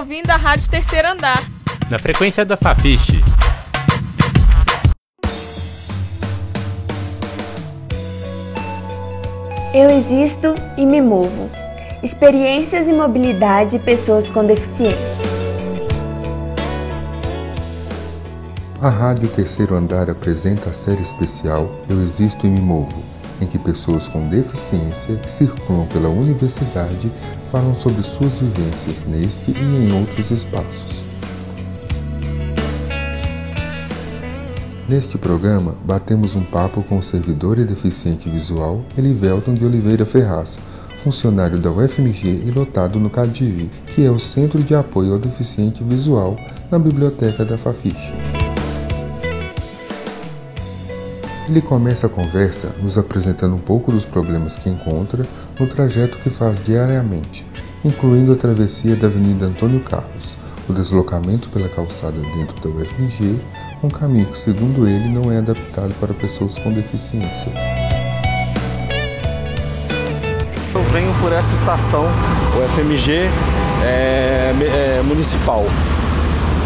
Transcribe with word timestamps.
ouvindo 0.00 0.30
a 0.30 0.36
Rádio 0.36 0.70
Terceiro 0.70 1.08
Andar. 1.08 1.46
Na 1.90 1.98
frequência 1.98 2.42
da 2.42 2.56
Fafiche. 2.56 3.22
Eu 9.74 9.90
existo 9.90 10.54
e 10.78 10.86
me 10.86 11.02
movo. 11.02 11.50
Experiências 12.02 12.86
e 12.86 12.92
mobilidade 12.92 13.72
de 13.72 13.78
pessoas 13.78 14.26
com 14.30 14.42
deficiência. 14.42 15.20
A 18.80 18.88
Rádio 18.88 19.28
Terceiro 19.28 19.74
Andar 19.74 20.08
apresenta 20.08 20.70
a 20.70 20.72
série 20.72 21.02
especial 21.02 21.70
Eu 21.90 22.02
Existo 22.02 22.46
e 22.46 22.48
Me 22.48 22.60
Movo, 22.60 23.04
em 23.38 23.46
que 23.46 23.58
pessoas 23.58 24.08
com 24.08 24.26
deficiência 24.30 25.16
que 25.16 25.30
circulam 25.30 25.86
pela 25.88 26.08
universidade 26.08 27.12
falam 27.50 27.74
sobre 27.74 28.02
suas 28.02 28.32
vivências 28.38 29.04
neste 29.06 29.50
e 29.50 29.88
em 29.88 29.92
outros 29.98 30.30
espaços. 30.30 31.10
Neste 34.88 35.16
programa, 35.16 35.76
batemos 35.84 36.34
um 36.34 36.42
papo 36.42 36.82
com 36.82 36.98
o 36.98 37.02
servidor 37.02 37.58
e 37.58 37.64
deficiente 37.64 38.28
visual 38.28 38.82
Elivelton 38.98 39.54
de 39.54 39.64
Oliveira 39.64 40.04
Ferraz, 40.04 40.58
funcionário 41.02 41.58
da 41.58 41.70
UFMG 41.70 42.42
e 42.46 42.50
lotado 42.50 42.98
no 42.98 43.08
CADIV, 43.08 43.70
que 43.86 44.04
é 44.04 44.10
o 44.10 44.18
Centro 44.18 44.62
de 44.62 44.74
Apoio 44.74 45.12
ao 45.12 45.18
Deficiente 45.18 45.82
Visual 45.82 46.36
na 46.70 46.78
Biblioteca 46.78 47.44
da 47.44 47.56
Fafiche. 47.56 48.39
Ele 51.50 51.60
começa 51.60 52.06
a 52.06 52.08
conversa 52.08 52.68
nos 52.80 52.96
apresentando 52.96 53.56
um 53.56 53.58
pouco 53.58 53.90
dos 53.90 54.04
problemas 54.04 54.56
que 54.56 54.70
encontra 54.70 55.26
no 55.58 55.66
trajeto 55.66 56.16
que 56.18 56.30
faz 56.30 56.64
diariamente, 56.64 57.44
incluindo 57.84 58.32
a 58.32 58.36
travessia 58.36 58.94
da 58.94 59.08
Avenida 59.08 59.46
Antônio 59.46 59.80
Carlos, 59.80 60.36
o 60.68 60.72
deslocamento 60.72 61.48
pela 61.48 61.68
calçada 61.68 62.16
dentro 62.36 62.60
da 62.60 62.68
UFMG, 62.68 63.36
um 63.82 63.88
caminho 63.88 64.26
que, 64.26 64.38
segundo 64.38 64.86
ele, 64.86 65.08
não 65.08 65.32
é 65.32 65.38
adaptado 65.38 65.92
para 65.98 66.14
pessoas 66.14 66.56
com 66.56 66.72
deficiência. 66.72 67.52
Eu 70.72 70.84
venho 70.92 71.12
por 71.20 71.32
essa 71.32 71.52
estação, 71.56 72.04
o 72.04 72.68
FMG 72.76 73.28
é, 73.82 74.52
é, 74.52 75.02
municipal. 75.04 75.66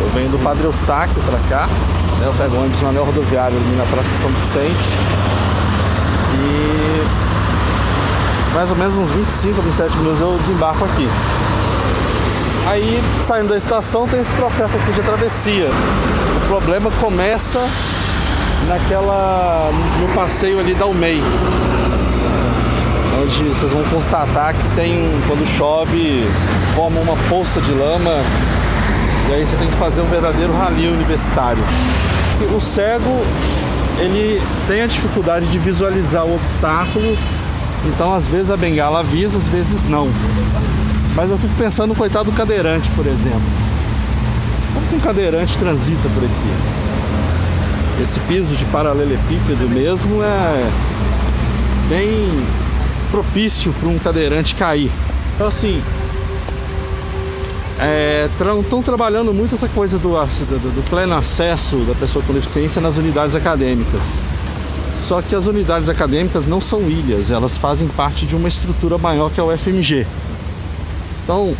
Eu 0.02 0.10
venho 0.10 0.28
do 0.28 0.38
Padre 0.40 0.64
Eustáquio 0.64 1.22
para 1.22 1.38
cá? 1.48 1.68
Eu 2.22 2.32
pego 2.38 2.56
ônibus 2.56 2.80
na 2.80 2.88
anel 2.90 3.04
rodoviário 3.04 3.56
ali 3.56 3.76
na 3.76 3.84
Praça 3.84 4.10
São 4.20 4.30
Vicente. 4.30 4.96
E 6.34 7.24
mais 8.54 8.70
ou 8.70 8.76
menos 8.76 8.96
uns 8.98 9.10
25 9.10 9.60
a 9.60 9.64
27 9.64 9.96
minutos 9.98 10.20
eu 10.20 10.38
desembarco 10.38 10.84
aqui. 10.84 11.08
Aí, 12.66 13.02
saindo 13.20 13.48
da 13.48 13.56
estação, 13.56 14.08
tem 14.08 14.20
esse 14.20 14.32
processo 14.32 14.76
aqui 14.76 14.92
de 14.92 15.02
travessia. 15.02 15.68
O 16.36 16.46
problema 16.48 16.90
começa 17.00 17.60
naquela. 18.68 19.70
no 20.00 20.08
passeio 20.14 20.58
ali 20.58 20.74
da 20.74 20.86
UMEI. 20.86 21.22
Onde 23.22 23.44
vocês 23.44 23.72
vão 23.72 23.82
constatar 23.84 24.54
que 24.54 24.68
tem. 24.76 25.10
quando 25.26 25.46
chove, 25.46 26.26
forma 26.74 27.00
uma 27.00 27.16
poça 27.28 27.60
de 27.60 27.72
lama. 27.72 28.22
E 29.28 29.32
aí 29.32 29.46
você 29.46 29.56
tem 29.56 29.68
que 29.68 29.76
fazer 29.76 30.02
um 30.02 30.06
verdadeiro 30.06 30.52
rally 30.52 30.88
universitário. 30.88 31.62
O 32.54 32.60
cego, 32.60 33.24
ele 33.98 34.40
tem 34.68 34.82
a 34.82 34.86
dificuldade 34.86 35.46
de 35.46 35.58
visualizar 35.58 36.24
o 36.24 36.34
obstáculo, 36.34 37.16
então 37.86 38.14
às 38.14 38.26
vezes 38.26 38.50
a 38.50 38.56
bengala 38.56 39.00
avisa, 39.00 39.38
às 39.38 39.48
vezes 39.48 39.88
não. 39.88 40.08
Mas 41.14 41.30
eu 41.30 41.38
fico 41.38 41.54
pensando 41.54 41.88
no 41.88 41.94
coitado 41.94 42.30
do 42.30 42.36
cadeirante, 42.36 42.90
por 42.90 43.06
exemplo. 43.06 43.40
Como 44.74 44.86
que 44.86 44.96
um 44.96 45.00
cadeirante 45.00 45.56
transita 45.58 46.08
por 46.08 46.24
aqui? 46.24 48.02
Esse 48.02 48.18
piso 48.20 48.56
de 48.56 48.64
paralelepípedo 48.66 49.68
mesmo 49.68 50.22
é 50.22 50.70
bem 51.88 52.28
propício 53.10 53.72
para 53.72 53.88
um 53.88 53.98
cadeirante 53.98 54.56
cair. 54.56 54.90
Então 55.34 55.46
assim, 55.46 55.80
estão 58.62 58.80
é, 58.80 58.82
trabalhando 58.82 59.32
muito 59.34 59.54
essa 59.54 59.68
coisa 59.68 59.98
do, 59.98 60.10
do, 60.10 60.74
do 60.74 60.90
pleno 60.90 61.16
acesso 61.16 61.76
da 61.78 61.94
pessoa 61.94 62.24
com 62.24 62.32
deficiência 62.32 62.80
nas 62.80 62.96
unidades 62.96 63.34
acadêmicas. 63.34 64.14
Só 65.00 65.20
que 65.20 65.34
as 65.34 65.46
unidades 65.46 65.88
acadêmicas 65.88 66.46
não 66.46 66.60
são 66.60 66.88
ilhas, 66.88 67.30
elas 67.30 67.58
fazem 67.58 67.88
parte 67.88 68.24
de 68.24 68.34
uma 68.34 68.48
estrutura 68.48 68.96
maior 68.96 69.30
que 69.30 69.38
é 69.38 69.42
o 69.42 69.56
FMG. 69.56 70.06
Então, 71.22 71.54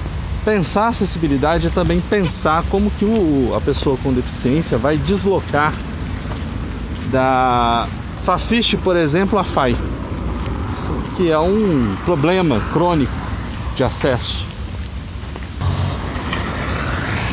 pensar 0.45 0.89
acessibilidade 0.89 1.67
é 1.67 1.71
também 1.71 2.01
pensar 2.01 2.63
como 2.71 2.91
que 2.93 3.05
o, 3.05 3.53
a 3.55 3.61
pessoa 3.61 3.99
com 4.03 4.13
deficiência 4.13 4.79
vai 4.79 4.97
deslocar 4.97 5.75
da 7.11 7.87
Fafiche, 8.25 8.77
por 8.77 8.97
exemplo, 8.97 9.39
a 9.39 9.45
FAI, 9.45 9.77
que 11.17 11.31
é 11.31 11.39
um 11.39 11.95
problema 12.07 12.61
crônico 12.73 13.13
de 13.77 13.85
acesso. 13.85 14.54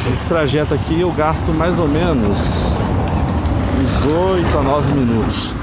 Esse 0.07 0.27
trajeto 0.27 0.73
aqui 0.73 0.99
eu 0.99 1.11
gasto 1.11 1.53
mais 1.53 1.77
ou 1.77 1.87
menos 1.87 2.39
uns 3.79 4.03
8 4.03 4.57
a 4.57 4.63
9 4.63 4.93
minutos. 4.93 5.53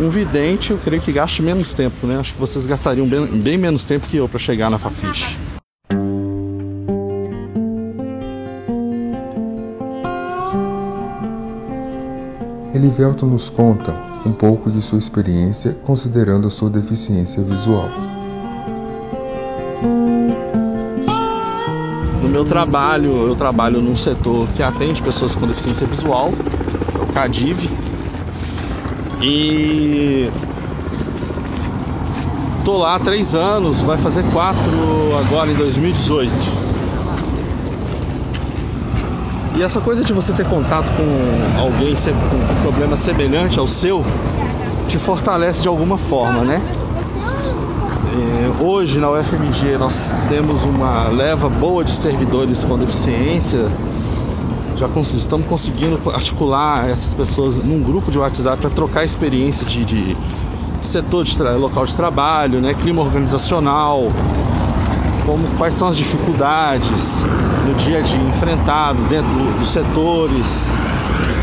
Um 0.00 0.08
vidente 0.08 0.72
eu 0.72 0.78
creio 0.78 1.00
que 1.00 1.12
gaste 1.12 1.42
menos 1.42 1.72
tempo, 1.72 2.04
né? 2.04 2.18
Acho 2.18 2.34
que 2.34 2.40
vocês 2.40 2.66
gastariam 2.66 3.06
bem, 3.06 3.26
bem 3.26 3.56
menos 3.56 3.84
tempo 3.84 4.08
que 4.08 4.16
eu 4.16 4.28
para 4.28 4.40
chegar 4.40 4.68
na 4.68 4.78
Fafiche. 4.78 5.36
Elivelton 12.74 13.26
nos 13.26 13.48
conta 13.48 13.92
um 14.26 14.32
pouco 14.32 14.72
de 14.72 14.82
sua 14.82 14.98
experiência 14.98 15.76
considerando 15.84 16.48
a 16.48 16.50
sua 16.50 16.68
deficiência 16.68 17.42
visual. 17.44 18.07
Meu 22.38 22.44
trabalho, 22.44 23.26
eu 23.26 23.34
trabalho 23.34 23.80
num 23.80 23.96
setor 23.96 24.46
que 24.54 24.62
atende 24.62 25.02
pessoas 25.02 25.34
com 25.34 25.44
deficiência 25.44 25.84
visual, 25.88 26.32
é 26.96 27.02
o 27.02 27.06
CADIV, 27.08 27.68
e 29.20 30.30
tô 32.64 32.78
lá 32.78 32.94
há 32.94 32.98
três 33.00 33.34
anos, 33.34 33.80
vai 33.80 33.98
fazer 33.98 34.22
quatro 34.32 34.70
agora 35.18 35.50
em 35.50 35.54
2018. 35.54 36.30
E 39.56 39.62
essa 39.64 39.80
coisa 39.80 40.04
de 40.04 40.12
você 40.12 40.32
ter 40.32 40.46
contato 40.46 40.86
com 40.96 41.60
alguém 41.60 41.96
com 41.96 42.36
um 42.36 42.62
problema 42.62 42.96
semelhante 42.96 43.58
ao 43.58 43.66
seu 43.66 44.04
te 44.86 44.96
fortalece 44.96 45.62
de 45.62 45.66
alguma 45.66 45.98
forma, 45.98 46.44
né? 46.44 46.62
É, 48.18 48.62
hoje 48.62 48.98
na 48.98 49.08
UFMG 49.10 49.78
nós 49.78 50.12
temos 50.28 50.64
uma 50.64 51.04
leva 51.08 51.48
boa 51.48 51.84
de 51.84 51.92
servidores 51.92 52.64
com 52.64 52.76
deficiência. 52.76 53.70
Já 54.76 54.88
estamos 55.16 55.46
conseguindo 55.46 56.00
articular 56.10 56.88
essas 56.88 57.14
pessoas 57.14 57.58
num 57.58 57.80
grupo 57.80 58.10
de 58.10 58.18
WhatsApp 58.18 58.60
para 58.60 58.70
trocar 58.70 59.04
experiência 59.04 59.64
de, 59.64 59.84
de 59.84 60.16
setor 60.82 61.24
de 61.24 61.40
local 61.42 61.86
de 61.86 61.94
trabalho, 61.94 62.60
né? 62.60 62.74
clima 62.74 63.02
organizacional, 63.02 64.10
como 65.24 65.46
quais 65.56 65.74
são 65.74 65.86
as 65.86 65.96
dificuldades 65.96 67.22
no 67.66 67.74
dia 67.74 67.98
a 67.98 68.02
dia 68.02 68.20
enfrentado 68.20 69.00
dentro 69.04 69.30
do, 69.30 69.58
dos 69.60 69.68
setores. 69.68 70.66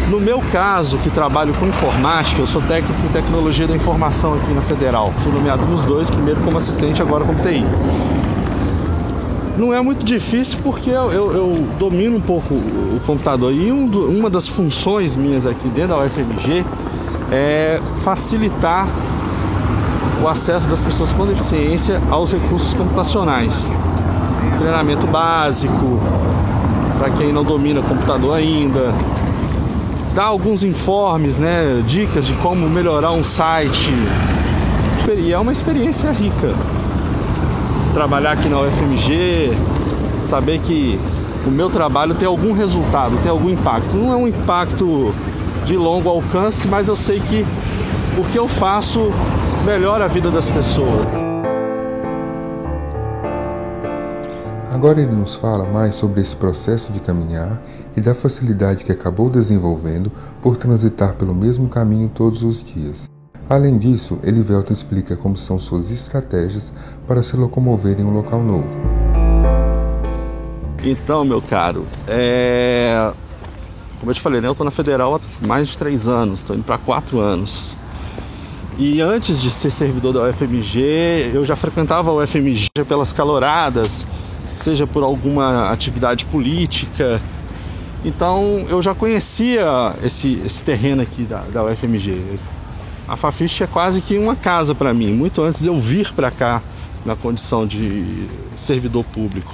No 0.09 0.19
meu 0.19 0.39
caso, 0.51 0.97
que 0.99 1.09
trabalho 1.09 1.53
com 1.55 1.65
informática, 1.65 2.39
eu 2.39 2.45
sou 2.45 2.61
técnico 2.61 2.99
em 3.05 3.11
tecnologia 3.11 3.67
da 3.67 3.75
informação 3.75 4.35
aqui 4.35 4.53
na 4.53 4.61
Federal. 4.61 5.11
Fui 5.23 5.31
nomeado 5.31 5.65
nos 5.65 5.83
dois, 5.83 6.09
primeiro 6.09 6.39
como 6.41 6.57
assistente, 6.57 7.01
agora 7.01 7.25
como 7.25 7.39
TI. 7.41 7.65
Não 9.57 9.73
é 9.73 9.81
muito 9.81 10.05
difícil 10.05 10.59
porque 10.63 10.89
eu, 10.89 11.11
eu, 11.11 11.31
eu 11.31 11.67
domino 11.79 12.17
um 12.17 12.21
pouco 12.21 12.53
o 12.53 13.01
computador 13.05 13.53
e 13.53 13.71
um 13.71 13.87
do, 13.87 14.09
uma 14.09 14.29
das 14.29 14.47
funções 14.47 15.15
minhas 15.15 15.47
aqui 15.47 15.67
dentro 15.69 15.95
da 15.95 16.03
UFMG 16.03 16.65
é 17.31 17.79
facilitar 18.03 18.87
o 20.21 20.27
acesso 20.27 20.69
das 20.69 20.83
pessoas 20.83 21.11
com 21.13 21.25
deficiência 21.25 22.01
aos 22.09 22.31
recursos 22.31 22.73
computacionais. 22.73 23.71
Treinamento 24.59 25.07
básico, 25.07 25.99
para 26.99 27.09
quem 27.11 27.31
não 27.31 27.43
domina 27.43 27.81
computador 27.81 28.35
ainda, 28.35 28.93
dar 30.15 30.25
alguns 30.25 30.63
informes, 30.63 31.37
né, 31.37 31.83
dicas 31.85 32.25
de 32.25 32.33
como 32.35 32.69
melhorar 32.69 33.11
um 33.11 33.23
site. 33.23 33.93
E 35.17 35.33
é 35.33 35.37
uma 35.37 35.51
experiência 35.51 36.09
rica. 36.09 36.53
Trabalhar 37.93 38.31
aqui 38.31 38.47
na 38.47 38.61
UFMG, 38.61 39.51
saber 40.23 40.59
que 40.59 40.97
o 41.45 41.51
meu 41.51 41.69
trabalho 41.69 42.15
tem 42.15 42.27
algum 42.27 42.53
resultado, 42.53 43.17
tem 43.21 43.29
algum 43.29 43.49
impacto. 43.49 43.95
Não 43.95 44.11
é 44.11 44.15
um 44.15 44.27
impacto 44.27 45.13
de 45.65 45.75
longo 45.75 46.09
alcance, 46.09 46.67
mas 46.67 46.87
eu 46.87 46.95
sei 46.95 47.19
que 47.19 47.45
o 48.17 48.23
que 48.23 48.39
eu 48.39 48.47
faço 48.47 49.11
melhora 49.65 50.05
a 50.05 50.07
vida 50.07 50.31
das 50.31 50.49
pessoas. 50.49 51.24
Agora 54.75 54.99
ele 54.99 55.13
nos 55.13 55.35
fala 55.35 55.63
mais 55.63 55.95
sobre 55.95 56.19
esse 56.19 56.35
processo 56.35 56.91
de 56.91 56.99
caminhar 56.99 57.63
e 57.95 58.01
da 58.01 58.13
facilidade 58.13 58.83
que 58.83 58.91
acabou 58.91 59.29
desenvolvendo 59.29 60.11
por 60.41 60.57
transitar 60.57 61.13
pelo 61.13 61.33
mesmo 61.33 61.69
caminho 61.69 62.09
todos 62.09 62.43
os 62.43 62.61
dias. 62.61 63.09
Além 63.49 63.77
disso, 63.77 64.19
Elivelton 64.21 64.73
explica 64.73 65.15
como 65.15 65.37
são 65.37 65.57
suas 65.57 65.89
estratégias 65.89 66.73
para 67.07 67.23
se 67.23 67.37
locomover 67.37 68.01
em 68.01 68.03
um 68.03 68.11
local 68.11 68.43
novo. 68.43 68.67
Então, 70.83 71.23
meu 71.23 71.41
caro, 71.41 71.85
é... 72.05 73.13
como 74.01 74.11
eu 74.11 74.15
te 74.15 74.19
falei, 74.19 74.41
né, 74.41 74.49
eu 74.49 74.51
estou 74.51 74.65
na 74.65 74.71
Federal 74.71 75.15
há 75.15 75.47
mais 75.47 75.69
de 75.69 75.77
três 75.77 76.05
anos, 76.05 76.41
estou 76.41 76.53
indo 76.53 76.65
para 76.65 76.77
quatro 76.77 77.21
anos. 77.21 77.73
E 78.77 78.99
antes 78.99 79.41
de 79.41 79.49
ser 79.49 79.71
servidor 79.71 80.11
da 80.11 80.29
UFMG, 80.29 81.31
eu 81.33 81.45
já 81.45 81.55
frequentava 81.55 82.11
a 82.11 82.13
UFMG 82.13 82.67
pelas 82.85 83.13
caloradas, 83.13 84.05
seja 84.55 84.87
por 84.87 85.03
alguma 85.03 85.71
atividade 85.71 86.25
política. 86.25 87.21
Então 88.03 88.65
eu 88.69 88.81
já 88.81 88.93
conhecia 88.93 89.93
esse, 90.03 90.41
esse 90.45 90.63
terreno 90.63 91.01
aqui 91.01 91.23
da, 91.23 91.39
da 91.51 91.63
UFMG. 91.63 92.21
A 93.07 93.15
Fafiche 93.15 93.63
é 93.63 93.67
quase 93.67 94.01
que 94.01 94.17
uma 94.17 94.35
casa 94.35 94.73
para 94.73 94.93
mim, 94.93 95.13
muito 95.13 95.41
antes 95.41 95.61
de 95.61 95.67
eu 95.67 95.79
vir 95.79 96.11
para 96.13 96.31
cá 96.31 96.61
na 97.05 97.15
condição 97.15 97.67
de 97.67 98.27
servidor 98.57 99.03
público. 99.05 99.53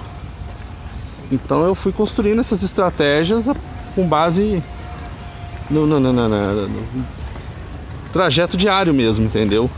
Então 1.32 1.66
eu 1.66 1.76
fui 1.76 1.92
construindo 1.92 2.40
essas 2.40 2.64
estratégias 2.64 3.46
com 3.96 4.08
base 4.08 4.64
no, 5.70 5.86
no, 5.86 6.00
no, 6.00 6.14
no 6.14 6.92
trajeto 8.12 8.58
diário 8.58 8.94
mesmo, 8.94 9.26
entendeu? 9.26 9.70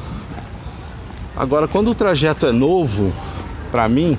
Agora, 1.35 1.67
quando 1.67 1.91
o 1.91 1.95
trajeto 1.95 2.45
é 2.45 2.51
novo, 2.51 3.11
para 3.71 3.87
mim, 3.87 4.17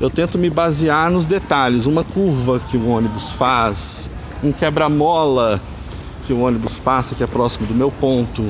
eu 0.00 0.10
tento 0.10 0.38
me 0.38 0.50
basear 0.50 1.10
nos 1.10 1.26
detalhes. 1.26 1.86
Uma 1.86 2.04
curva 2.04 2.60
que 2.70 2.76
o 2.76 2.88
ônibus 2.88 3.30
faz, 3.30 4.10
um 4.42 4.52
quebra-mola 4.52 5.60
que 6.26 6.32
o 6.32 6.40
ônibus 6.40 6.78
passa, 6.78 7.14
que 7.14 7.22
é 7.22 7.26
próximo 7.26 7.66
do 7.66 7.74
meu 7.74 7.90
ponto. 7.90 8.44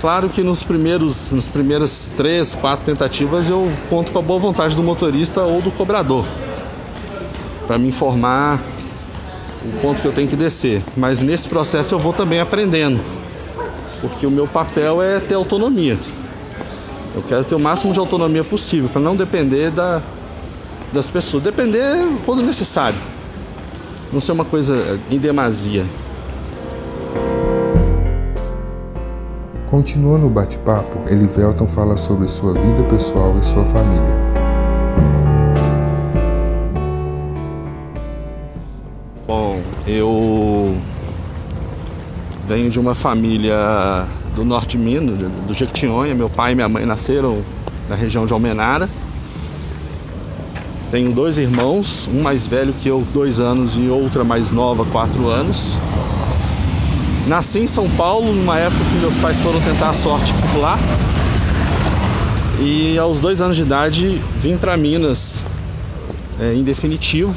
Claro 0.00 0.28
que 0.28 0.42
nos 0.42 0.62
primeiros, 0.62 1.32
nas 1.32 1.48
primeiras 1.48 2.14
três, 2.16 2.54
quatro 2.54 2.86
tentativas 2.86 3.50
eu 3.50 3.70
conto 3.90 4.12
com 4.12 4.18
a 4.20 4.22
boa 4.22 4.38
vontade 4.38 4.76
do 4.76 4.82
motorista 4.82 5.42
ou 5.42 5.60
do 5.60 5.72
cobrador 5.72 6.24
para 7.66 7.76
me 7.76 7.88
informar 7.88 8.62
o 9.62 9.80
ponto 9.80 10.00
que 10.00 10.06
eu 10.06 10.12
tenho 10.12 10.28
que 10.28 10.36
descer. 10.36 10.82
Mas 10.96 11.20
nesse 11.20 11.48
processo 11.48 11.94
eu 11.94 11.98
vou 11.98 12.12
também 12.12 12.40
aprendendo, 12.40 13.00
porque 14.00 14.26
o 14.26 14.30
meu 14.30 14.46
papel 14.46 15.02
é 15.02 15.20
ter 15.20 15.34
autonomia. 15.34 15.98
Eu 17.18 17.24
quero 17.24 17.44
ter 17.44 17.56
o 17.56 17.58
máximo 17.58 17.92
de 17.92 17.98
autonomia 17.98 18.44
possível 18.44 18.88
para 18.88 19.00
não 19.02 19.16
depender 19.16 19.72
da, 19.72 20.00
das 20.92 21.10
pessoas. 21.10 21.42
Depender 21.42 21.82
quando 22.24 22.42
necessário. 22.42 22.98
Não 24.12 24.20
ser 24.20 24.30
uma 24.30 24.44
coisa 24.44 25.00
em 25.10 25.18
demasia. 25.18 25.84
Continuando 29.68 30.26
o 30.26 30.30
bate-papo, 30.30 30.96
Elivelton 31.10 31.66
fala 31.66 31.96
sobre 31.96 32.28
sua 32.28 32.52
vida 32.52 32.84
pessoal 32.84 33.36
e 33.36 33.44
sua 33.44 33.64
família. 33.66 34.28
Bom, 39.26 39.60
eu 39.88 40.76
venho 42.46 42.70
de 42.70 42.78
uma 42.78 42.94
família 42.94 44.06
do 44.38 44.44
norte 44.44 44.76
de 44.76 44.78
Minas, 44.78 45.18
do 45.18 45.52
Jequitinhonha. 45.52 46.14
Meu 46.14 46.30
pai 46.30 46.52
e 46.52 46.54
minha 46.54 46.68
mãe 46.68 46.86
nasceram 46.86 47.42
na 47.88 47.96
região 47.96 48.24
de 48.24 48.32
Almenara. 48.32 48.88
Tenho 50.92 51.12
dois 51.12 51.36
irmãos, 51.36 52.08
um 52.12 52.22
mais 52.22 52.46
velho 52.46 52.72
que 52.80 52.88
eu, 52.88 53.04
dois 53.12 53.40
anos, 53.40 53.74
e 53.74 53.88
outra 53.88 54.22
mais 54.22 54.52
nova, 54.52 54.84
quatro 54.86 55.28
anos. 55.28 55.76
Nasci 57.26 57.58
em 57.58 57.66
São 57.66 57.90
Paulo, 57.90 58.32
numa 58.32 58.56
época 58.56 58.82
que 58.84 58.96
meus 59.00 59.16
pais 59.18 59.38
foram 59.40 59.60
tentar 59.60 59.90
a 59.90 59.94
sorte 59.94 60.32
por 60.32 60.60
lá. 60.60 60.78
E 62.60 62.96
aos 62.96 63.18
dois 63.18 63.40
anos 63.40 63.56
de 63.56 63.64
idade 63.64 64.22
vim 64.40 64.56
para 64.56 64.76
Minas, 64.76 65.42
é, 66.40 66.54
em 66.54 66.62
definitivo. 66.62 67.34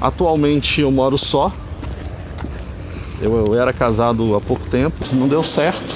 Atualmente 0.00 0.80
eu 0.80 0.90
moro 0.90 1.16
só, 1.16 1.52
eu, 3.20 3.46
eu 3.46 3.54
era 3.54 3.72
casado 3.72 4.34
há 4.34 4.40
pouco 4.40 4.68
tempo, 4.68 4.96
não 5.12 5.28
deu 5.28 5.42
certo. 5.42 5.94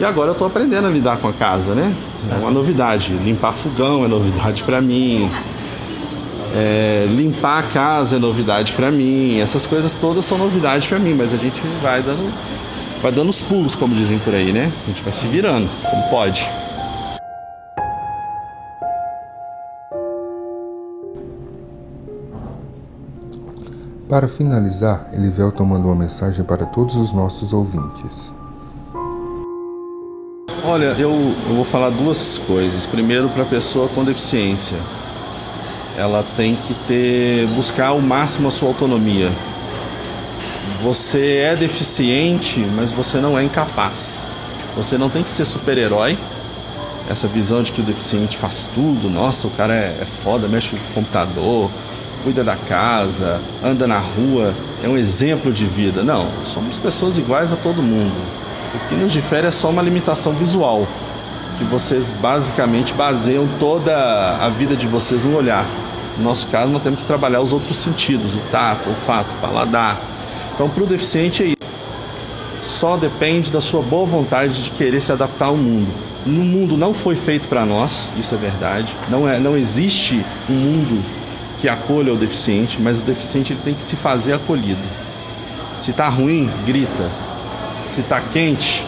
E 0.00 0.04
agora 0.04 0.30
eu 0.30 0.32
estou 0.32 0.46
aprendendo 0.46 0.86
a 0.86 0.90
lidar 0.90 1.18
com 1.18 1.28
a 1.28 1.32
casa, 1.32 1.74
né? 1.74 1.94
É 2.30 2.34
uma 2.34 2.50
novidade. 2.50 3.12
Limpar 3.12 3.52
fogão 3.52 4.04
é 4.04 4.08
novidade 4.08 4.62
para 4.64 4.80
mim. 4.80 5.30
É, 6.54 7.06
limpar 7.08 7.60
a 7.60 7.62
casa 7.62 8.16
é 8.16 8.18
novidade 8.18 8.72
para 8.72 8.90
mim. 8.90 9.38
Essas 9.38 9.66
coisas 9.66 9.96
todas 9.96 10.24
são 10.24 10.38
novidade 10.38 10.88
para 10.88 10.98
mim, 10.98 11.14
mas 11.14 11.32
a 11.32 11.36
gente 11.36 11.60
vai 11.82 12.02
dando, 12.02 12.32
vai 13.02 13.12
dando 13.12 13.28
os 13.28 13.40
pulos, 13.40 13.74
como 13.74 13.94
dizem 13.94 14.18
por 14.18 14.34
aí, 14.34 14.52
né? 14.52 14.72
A 14.84 14.90
gente 14.90 15.02
vai 15.02 15.12
se 15.12 15.26
virando, 15.26 15.68
como 15.88 16.02
pode. 16.10 16.50
Para 24.12 24.28
finalizar, 24.28 25.08
Elivelton 25.14 25.64
mandou 25.64 25.90
uma 25.90 26.02
mensagem 26.02 26.44
para 26.44 26.66
todos 26.66 26.96
os 26.96 27.14
nossos 27.14 27.54
ouvintes. 27.54 28.30
Olha, 30.62 30.94
eu, 30.98 31.34
eu 31.48 31.54
vou 31.54 31.64
falar 31.64 31.88
duas 31.88 32.36
coisas. 32.36 32.86
Primeiro, 32.86 33.30
para 33.30 33.44
a 33.44 33.46
pessoa 33.46 33.88
com 33.88 34.04
deficiência, 34.04 34.76
ela 35.96 36.22
tem 36.36 36.56
que 36.56 36.74
ter 36.86 37.46
buscar 37.56 37.86
ao 37.86 38.02
máximo 38.02 38.48
a 38.48 38.50
sua 38.50 38.68
autonomia. 38.68 39.30
Você 40.82 41.38
é 41.38 41.56
deficiente, 41.56 42.60
mas 42.76 42.92
você 42.92 43.18
não 43.18 43.38
é 43.38 43.42
incapaz. 43.42 44.28
Você 44.76 44.98
não 44.98 45.08
tem 45.08 45.22
que 45.22 45.30
ser 45.30 45.46
super-herói. 45.46 46.18
Essa 47.08 47.26
visão 47.26 47.62
de 47.62 47.72
que 47.72 47.80
o 47.80 47.84
deficiente 47.84 48.36
faz 48.36 48.68
tudo, 48.74 49.08
nossa, 49.08 49.48
o 49.48 49.50
cara 49.50 49.72
é, 49.72 50.00
é 50.02 50.04
foda, 50.04 50.48
mexe 50.48 50.68
com 50.68 50.76
o 50.76 50.94
computador, 50.96 51.70
cuida 52.22 52.44
da 52.44 52.56
casa, 52.56 53.40
anda 53.62 53.86
na 53.86 53.98
rua, 53.98 54.54
é 54.82 54.88
um 54.88 54.96
exemplo 54.96 55.52
de 55.52 55.64
vida. 55.64 56.02
Não, 56.02 56.28
somos 56.44 56.78
pessoas 56.78 57.18
iguais 57.18 57.52
a 57.52 57.56
todo 57.56 57.82
mundo. 57.82 58.14
O 58.74 58.88
que 58.88 58.94
nos 58.94 59.12
difere 59.12 59.46
é 59.46 59.50
só 59.50 59.68
uma 59.70 59.82
limitação 59.82 60.32
visual, 60.32 60.86
que 61.58 61.64
vocês 61.64 62.14
basicamente 62.20 62.94
baseiam 62.94 63.48
toda 63.58 63.94
a 64.40 64.48
vida 64.48 64.74
de 64.74 64.86
vocês 64.86 65.24
no 65.24 65.36
olhar. 65.36 65.66
No 66.16 66.24
nosso 66.24 66.48
caso, 66.48 66.70
nós 66.70 66.82
temos 66.82 67.00
que 67.00 67.06
trabalhar 67.06 67.40
os 67.40 67.52
outros 67.52 67.76
sentidos, 67.76 68.34
o 68.34 68.40
tato, 68.50 68.88
o 68.88 68.90
olfato, 68.90 69.30
o 69.34 69.40
paladar. 69.40 70.00
Então, 70.54 70.68
para 70.68 70.84
o 70.84 70.86
deficiente 70.86 71.42
é 71.42 71.46
isso. 71.46 71.56
Só 72.62 72.96
depende 72.96 73.50
da 73.50 73.60
sua 73.60 73.82
boa 73.82 74.06
vontade 74.06 74.62
de 74.62 74.70
querer 74.70 75.00
se 75.00 75.12
adaptar 75.12 75.46
ao 75.46 75.56
mundo. 75.56 75.88
O 76.24 76.30
mundo 76.30 76.76
não 76.76 76.94
foi 76.94 77.16
feito 77.16 77.48
para 77.48 77.66
nós, 77.66 78.12
isso 78.16 78.34
é 78.34 78.38
verdade. 78.38 78.94
Não, 79.08 79.28
é, 79.28 79.38
não 79.38 79.56
existe 79.56 80.24
um 80.48 80.54
mundo 80.54 81.02
que 81.62 81.68
acolha 81.68 82.12
o 82.12 82.16
deficiente, 82.16 82.82
mas 82.82 83.00
o 83.00 83.04
deficiente 83.04 83.52
ele 83.52 83.60
tem 83.62 83.72
que 83.72 83.84
se 83.84 83.94
fazer 83.94 84.32
acolhido. 84.32 84.82
Se 85.70 85.92
tá 85.92 86.08
ruim, 86.08 86.50
grita. 86.66 87.08
Se 87.80 88.02
tá 88.02 88.20
quente, 88.20 88.84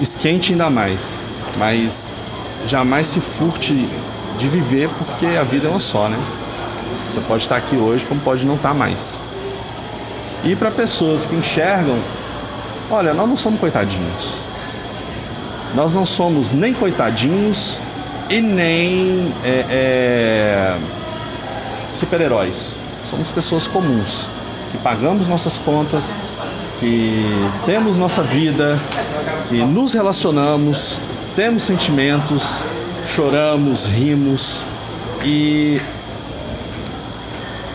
esquente 0.00 0.50
ainda 0.50 0.68
mais. 0.68 1.22
Mas 1.56 2.16
jamais 2.66 3.06
se 3.06 3.20
furte 3.20 3.88
de 4.36 4.48
viver 4.48 4.90
porque 4.98 5.26
a 5.26 5.44
vida 5.44 5.68
é 5.68 5.70
uma 5.70 5.78
só, 5.78 6.08
né? 6.08 6.18
Você 7.08 7.20
pode 7.20 7.44
estar 7.44 7.54
aqui 7.54 7.76
hoje 7.76 8.04
como 8.04 8.20
pode 8.20 8.44
não 8.44 8.56
estar 8.56 8.74
mais. 8.74 9.22
E 10.42 10.56
para 10.56 10.72
pessoas 10.72 11.24
que 11.24 11.36
enxergam, 11.36 12.00
olha, 12.90 13.14
nós 13.14 13.28
não 13.28 13.36
somos 13.36 13.60
coitadinhos. 13.60 14.40
Nós 15.72 15.94
não 15.94 16.04
somos 16.04 16.52
nem 16.52 16.74
coitadinhos 16.74 17.80
e 18.28 18.40
nem 18.40 19.32
é, 19.44 19.66
é, 19.70 20.78
super-heróis. 21.92 22.76
Somos 23.04 23.30
pessoas 23.30 23.66
comuns 23.66 24.30
que 24.70 24.78
pagamos 24.78 25.28
nossas 25.28 25.58
contas, 25.58 26.16
que 26.80 27.24
temos 27.66 27.96
nossa 27.96 28.22
vida, 28.22 28.78
que 29.48 29.56
nos 29.64 29.92
relacionamos, 29.92 30.98
temos 31.36 31.62
sentimentos, 31.62 32.64
choramos, 33.06 33.86
rimos 33.86 34.62
e 35.24 35.80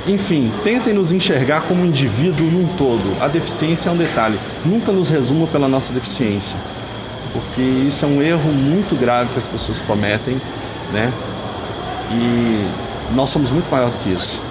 enfim, 0.08 0.52
tentem 0.64 0.94
nos 0.94 1.12
enxergar 1.12 1.62
como 1.64 1.86
indivíduo 1.86 2.46
num 2.50 2.68
todo. 2.78 3.22
A 3.22 3.28
deficiência 3.28 3.90
é 3.90 3.92
um 3.92 3.98
detalhe. 3.98 4.40
Nunca 4.66 4.92
nos 4.92 5.10
resuma 5.10 5.46
pela 5.48 5.68
nossa 5.68 5.92
deficiência 5.92 6.56
porque 7.38 7.62
isso 7.62 8.04
é 8.04 8.08
um 8.08 8.20
erro 8.20 8.52
muito 8.52 8.96
grave 8.96 9.32
que 9.32 9.38
as 9.38 9.48
pessoas 9.48 9.80
cometem, 9.82 10.42
né? 10.92 11.14
E 12.12 13.14
nós 13.14 13.30
somos 13.30 13.52
muito 13.52 13.70
maior 13.70 13.92
do 13.92 13.98
que 14.00 14.10
isso. 14.10 14.42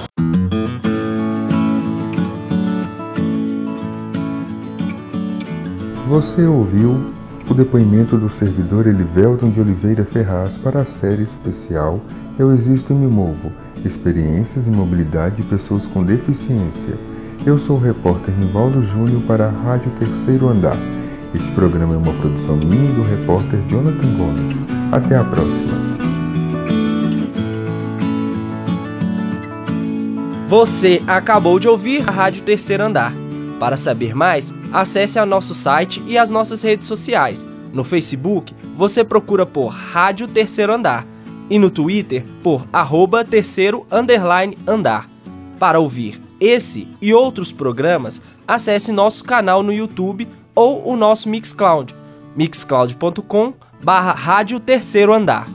Você 6.08 6.42
ouviu 6.42 7.12
o 7.50 7.54
depoimento 7.54 8.16
do 8.16 8.28
servidor 8.28 8.86
Elivelton 8.86 9.50
de 9.50 9.60
Oliveira 9.60 10.04
Ferraz 10.04 10.56
para 10.56 10.82
a 10.82 10.84
série 10.84 11.24
especial 11.24 12.00
Eu 12.38 12.52
Existo 12.52 12.92
e 12.92 12.96
Me 12.96 13.08
Movo 13.08 13.52
Experiências 13.84 14.68
em 14.68 14.70
Mobilidade 14.70 15.36
de 15.36 15.42
Pessoas 15.42 15.88
com 15.88 16.04
Deficiência. 16.04 16.96
Eu 17.44 17.58
sou 17.58 17.76
o 17.76 17.80
repórter 17.80 18.32
Nivaldo 18.36 18.80
Júnior 18.80 19.22
para 19.22 19.46
a 19.46 19.50
Rádio 19.50 19.90
Terceiro 19.92 20.48
Andar. 20.48 20.76
Este 21.36 21.52
programa 21.52 21.92
é 21.92 21.98
uma 21.98 22.14
produção 22.14 22.56
minha 22.56 22.90
e 22.90 22.94
do 22.94 23.02
repórter 23.02 23.60
Jonathan 23.68 24.16
Gomes. 24.16 24.58
Até 24.90 25.16
a 25.16 25.22
próxima. 25.22 25.70
Você 30.48 31.02
acabou 31.06 31.58
de 31.58 31.68
ouvir 31.68 32.08
a 32.08 32.10
Rádio 32.10 32.42
Terceiro 32.42 32.84
Andar. 32.84 33.12
Para 33.60 33.76
saber 33.76 34.14
mais, 34.14 34.52
acesse 34.72 35.18
ao 35.18 35.26
nosso 35.26 35.54
site 35.54 36.02
e 36.06 36.16
as 36.16 36.30
nossas 36.30 36.62
redes 36.62 36.88
sociais. 36.88 37.46
No 37.70 37.84
Facebook, 37.84 38.54
você 38.74 39.04
procura 39.04 39.44
por 39.44 39.66
Rádio 39.66 40.26
Terceiro 40.26 40.72
Andar 40.72 41.06
e 41.50 41.58
no 41.58 41.68
Twitter 41.68 42.24
por 42.42 42.66
arroba 42.72 43.22
terceiro 43.22 43.86
underline 43.92 44.56
andar. 44.66 45.06
Para 45.58 45.80
ouvir 45.80 46.18
esse 46.40 46.88
e 46.98 47.12
outros 47.12 47.52
programas, 47.52 48.22
acesse 48.48 48.90
nosso 48.90 49.22
canal 49.22 49.62
no 49.62 49.72
YouTube 49.72 50.26
ou 50.56 50.88
o 50.88 50.96
nosso 50.96 51.28
Mixcloud, 51.28 51.94
mixcloud.com 52.34 53.54
barra 53.84 54.12
Rádio 54.12 54.58
Terceiro 54.58 55.12
Andar. 55.12 55.46